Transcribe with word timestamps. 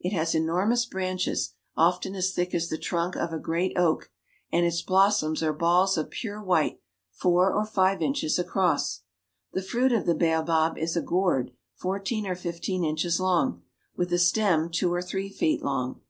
It 0.00 0.14
has 0.14 0.34
enormous 0.34 0.86
branches, 0.86 1.52
often 1.76 2.14
as 2.14 2.32
thick 2.32 2.54
as 2.54 2.70
the 2.70 2.78
trunk 2.78 3.14
of 3.14 3.30
a 3.30 3.38
great 3.38 3.76
oak, 3.76 4.10
and 4.50 4.64
its 4.64 4.80
blossoms 4.80 5.42
are 5.42 5.52
balls 5.52 5.98
of 5.98 6.08
pure 6.08 6.42
white, 6.42 6.80
four 7.12 7.52
or 7.52 7.66
five 7.66 8.00
inches 8.00 8.38
across. 8.38 9.02
The 9.52 9.60
■ 9.60 9.64
fruit 9.66 9.92
of 9.92 10.06
the 10.06 10.14
baobab 10.14 10.78
is 10.78 10.96
a 10.96 11.02
gourd 11.02 11.50
fourteen 11.74 12.26
or 12.26 12.34
fifteen 12.34 12.84
inches 12.84 13.20
long, 13.20 13.56
I 13.56 13.64
with 13.98 14.14
a 14.14 14.18
stem 14.18 14.70
two 14.70 14.90
or 14.94 15.02
three 15.02 15.28
feet 15.28 15.60
long. 15.62 16.00